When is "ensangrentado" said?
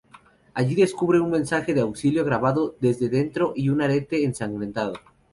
4.25-4.93